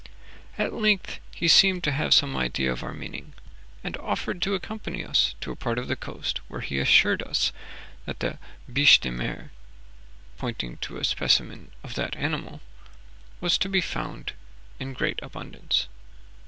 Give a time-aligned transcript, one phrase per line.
[0.57, 3.33] At length he seemed to have some idea of our meaning,
[3.83, 7.53] and offered to accompany us to a part of coast where he assured us
[8.07, 9.51] the biche de mer
[10.39, 12.61] (pointing to a specimen of that animal)
[13.41, 14.33] was to be found
[14.79, 15.87] in great abundance.